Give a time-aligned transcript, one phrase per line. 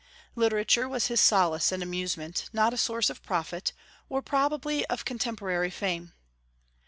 [0.33, 3.71] Literature was his solace and amusement, not a source of profit,
[4.09, 6.13] or probably of contemporary fame.